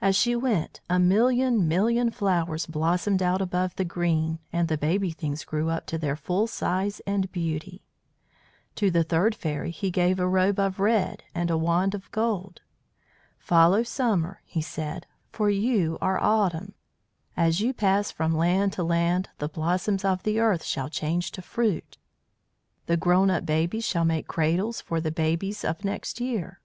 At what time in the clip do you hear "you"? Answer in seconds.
15.50-15.98, 17.60-17.72